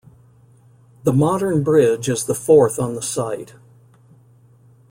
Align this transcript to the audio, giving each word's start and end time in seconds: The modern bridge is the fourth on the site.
The 1.03 1.13
modern 1.13 1.61
bridge 1.61 2.09
is 2.09 2.23
the 2.25 2.33
fourth 2.33 2.79
on 2.79 2.95
the 2.95 3.03
site. 3.03 3.53